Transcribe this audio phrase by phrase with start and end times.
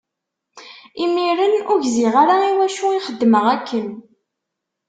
[1.03, 3.87] Imiren ur gziɣ ara i wacu i xeddmeɣ akken.